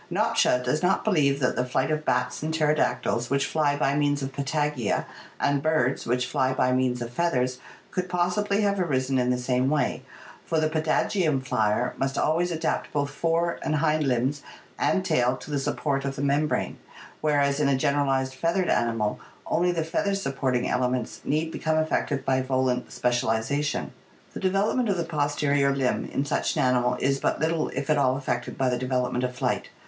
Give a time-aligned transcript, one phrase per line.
[0.11, 4.23] Nopcsa does not believe that the flight of bats and pterodactyls, which fly by means
[4.23, 5.05] of patagia,
[5.39, 7.59] and birds, which fly by means of feathers,
[7.91, 10.01] could possibly have arisen in the same way,
[10.43, 14.41] for the patagium flier must always adapt both fore and hind limbs
[14.79, 16.79] and tail to the support of the membrane,
[17.21, 22.25] whereas in a generalized feathered animal only the feather supporting ele ments need become affected
[22.25, 23.91] by volant specialization.
[24.33, 27.87] The de velopment of the posterior limb in such an animal is but little if
[27.91, 29.69] at all affected by the development of flight.